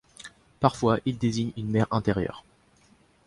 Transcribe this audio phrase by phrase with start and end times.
[0.59, 2.43] Parfois, il désigne une mer intérieure.